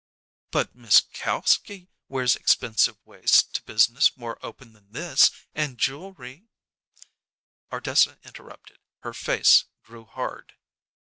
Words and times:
"But 0.49 0.73
Miss 0.73 1.01
Kalski 1.13 1.91
wears 2.07 2.35
expensive 2.35 2.97
waists 3.05 3.43
to 3.43 3.61
business 3.65 4.17
more 4.17 4.43
open 4.43 4.73
than 4.73 4.89
this, 4.93 5.29
and 5.53 5.77
jewelry" 5.77 6.47
Ardessa 7.71 8.17
interrupted. 8.23 8.79
Her 9.01 9.13
face 9.13 9.65
grew 9.83 10.05
hard. 10.05 10.55